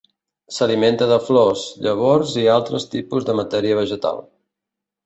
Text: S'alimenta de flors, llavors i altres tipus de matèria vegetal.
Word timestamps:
S'alimenta 0.55 1.07
de 1.11 1.19
flors, 1.27 1.67
llavors 1.89 2.35
i 2.45 2.49
altres 2.57 2.91
tipus 2.97 3.31
de 3.31 3.39
matèria 3.43 3.81
vegetal. 3.83 4.27